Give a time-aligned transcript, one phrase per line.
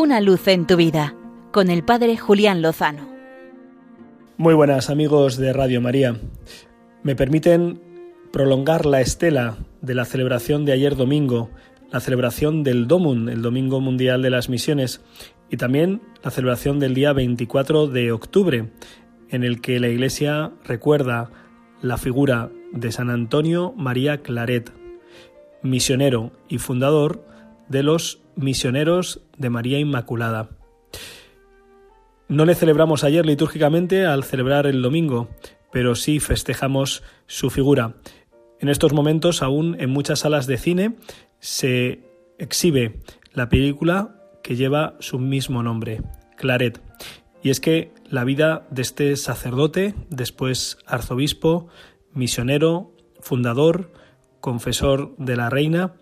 [0.00, 1.14] Una luz en tu vida
[1.52, 3.06] con el Padre Julián Lozano.
[4.38, 6.16] Muy buenas amigos de Radio María.
[7.02, 7.82] Me permiten
[8.32, 11.50] prolongar la estela de la celebración de ayer domingo,
[11.92, 15.02] la celebración del Domun, el Domingo Mundial de las Misiones,
[15.50, 18.70] y también la celebración del día 24 de octubre,
[19.28, 21.30] en el que la Iglesia recuerda
[21.82, 24.72] la figura de San Antonio María Claret,
[25.62, 27.29] misionero y fundador
[27.70, 30.50] de los misioneros de María Inmaculada.
[32.28, 35.30] No le celebramos ayer litúrgicamente al celebrar el domingo,
[35.72, 37.94] pero sí festejamos su figura.
[38.60, 40.96] En estos momentos aún en muchas salas de cine
[41.38, 42.00] se
[42.38, 43.00] exhibe
[43.32, 46.02] la película que lleva su mismo nombre,
[46.36, 46.80] Claret.
[47.42, 51.68] Y es que la vida de este sacerdote, después arzobispo,
[52.12, 53.92] misionero, fundador,
[54.40, 55.94] confesor de la reina,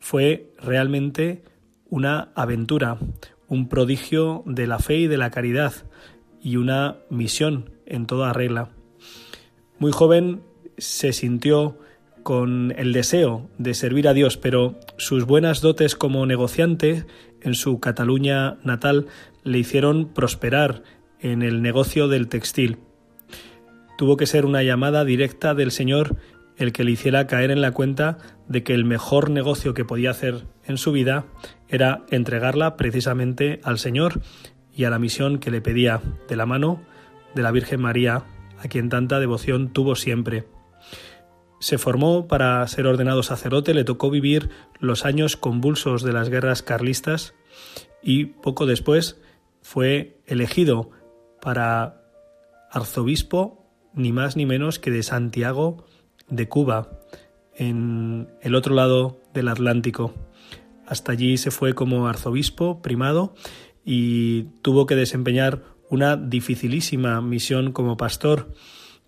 [0.00, 1.44] fue realmente
[1.88, 2.98] una aventura,
[3.46, 5.72] un prodigio de la fe y de la caridad
[6.42, 8.70] y una misión en toda regla.
[9.78, 10.42] Muy joven
[10.78, 11.78] se sintió
[12.22, 17.06] con el deseo de servir a Dios, pero sus buenas dotes como negociante
[17.40, 19.06] en su Cataluña natal
[19.42, 20.82] le hicieron prosperar
[21.20, 22.78] en el negocio del textil.
[23.98, 26.16] Tuvo que ser una llamada directa del Señor
[26.60, 30.10] el que le hiciera caer en la cuenta de que el mejor negocio que podía
[30.10, 31.24] hacer en su vida
[31.68, 34.20] era entregarla precisamente al Señor
[34.76, 36.82] y a la misión que le pedía de la mano
[37.34, 38.24] de la Virgen María,
[38.58, 40.48] a quien tanta devoción tuvo siempre.
[41.60, 44.50] Se formó para ser ordenado sacerdote, le tocó vivir
[44.80, 47.34] los años convulsos de las guerras carlistas
[48.02, 49.18] y poco después
[49.62, 50.90] fue elegido
[51.40, 52.02] para
[52.70, 55.86] arzobispo ni más ni menos que de Santiago
[56.30, 57.00] de Cuba,
[57.54, 60.14] en el otro lado del Atlántico.
[60.86, 63.34] Hasta allí se fue como arzobispo primado
[63.84, 68.52] y tuvo que desempeñar una dificilísima misión como pastor,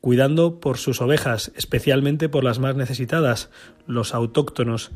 [0.00, 3.50] cuidando por sus ovejas, especialmente por las más necesitadas,
[3.86, 4.92] los autóctonos,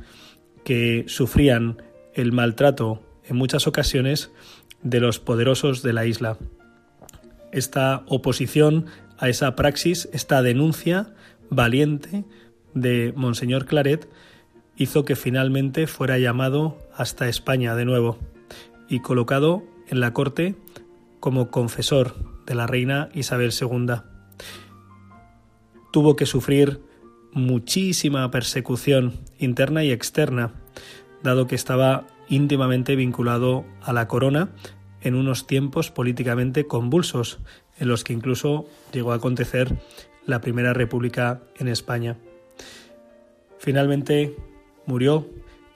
[0.64, 1.82] que sufrían
[2.14, 4.30] el maltrato en muchas ocasiones
[4.82, 6.36] de los poderosos de la isla.
[7.52, 8.86] Esta oposición
[9.18, 11.14] a esa praxis, esta denuncia,
[11.50, 12.24] valiente
[12.74, 14.08] de Monseñor Claret
[14.76, 18.18] hizo que finalmente fuera llamado hasta España de nuevo
[18.88, 20.54] y colocado en la corte
[21.20, 22.14] como confesor
[22.46, 23.96] de la reina Isabel II.
[25.92, 26.80] Tuvo que sufrir
[27.32, 30.52] muchísima persecución interna y externa,
[31.22, 34.50] dado que estaba íntimamente vinculado a la corona
[35.00, 37.38] en unos tiempos políticamente convulsos,
[37.78, 39.76] en los que incluso llegó a acontecer
[40.28, 42.16] la Primera República en España.
[43.58, 44.36] Finalmente
[44.86, 45.26] murió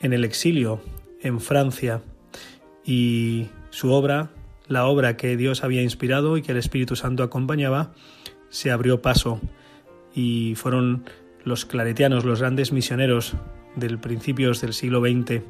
[0.01, 0.81] en el exilio
[1.23, 2.03] en Francia
[2.85, 4.31] y su obra,
[4.69, 7.95] la obra que Dios había inspirado y que el Espíritu Santo acompañaba,
[8.51, 9.41] se abrió paso
[10.15, 11.05] y fueron
[11.45, 13.35] los claretianos, los grandes misioneros
[13.75, 15.43] del principios del siglo XX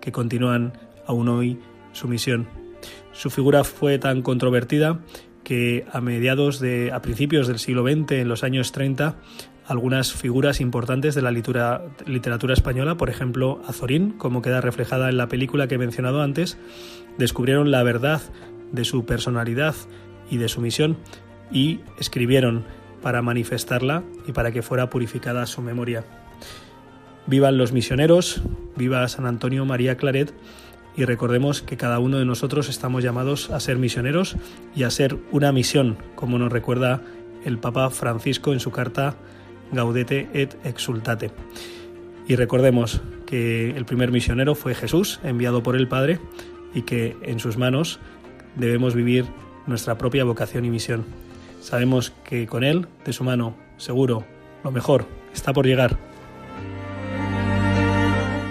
[0.00, 0.72] que continúan
[1.06, 1.58] aún hoy
[1.92, 2.48] su misión.
[3.12, 5.00] Su figura fue tan controvertida
[5.46, 9.14] que a mediados de a principios del siglo XX, en los años 30,
[9.64, 15.28] algunas figuras importantes de la literatura, española, por ejemplo Azorín, como queda reflejada en la
[15.28, 16.58] película que he mencionado antes,
[17.16, 18.20] descubrieron la verdad
[18.72, 19.76] de su personalidad
[20.28, 20.96] y de su misión
[21.52, 22.64] y escribieron
[23.00, 26.02] para manifestarla y para que fuera purificada su memoria.
[27.28, 28.42] Vivan los misioneros,
[28.74, 30.34] viva San Antonio María Claret
[30.96, 34.36] y recordemos que cada uno de nosotros estamos llamados a ser misioneros
[34.74, 37.02] y a ser una misión, como nos recuerda
[37.44, 39.16] el Papa Francisco en su carta
[39.72, 41.30] Gaudete et Exultate.
[42.26, 46.18] Y recordemos que el primer misionero fue Jesús, enviado por el Padre,
[46.74, 48.00] y que en sus manos
[48.56, 49.26] debemos vivir
[49.66, 51.04] nuestra propia vocación y misión.
[51.60, 54.24] Sabemos que con Él, de su mano, seguro,
[54.64, 55.98] lo mejor está por llegar.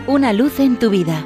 [0.07, 1.25] Una luz en tu vida